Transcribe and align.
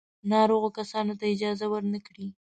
ناروغو 0.31 0.69
کسانو 0.77 1.13
ته 1.19 1.25
اجازه 1.33 1.65
ور 1.71 1.83
نه 1.93 1.99
کړي. 2.07 2.27